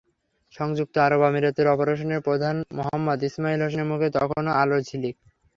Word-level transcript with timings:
সংযুক্ত 0.53 0.95
আরব 0.97 1.21
আমিরাতের 1.23 1.67
অপারেশনের 1.67 2.25
প্রধান 2.27 2.55
মোহাম্মদ 2.77 3.19
ইসমাইল 3.23 3.59
হোসেনের 3.63 3.89
মুখে 3.91 4.07
তখন 4.17 4.43
আলোর 4.61 4.81
ঝিলিক। 4.89 5.15